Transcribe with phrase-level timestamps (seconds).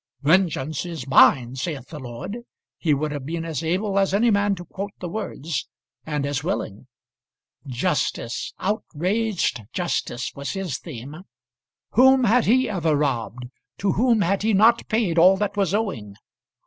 [0.23, 2.39] "Vengeance is mine, saith the Lord."
[2.79, 5.67] He would have been as able as any man to quote the words,
[6.07, 6.87] and as willing.
[7.67, 11.17] Justice, outraged justice, was his theme.
[11.91, 13.45] Whom had he ever robbed?
[13.77, 16.15] To whom had he not paid all that was owing?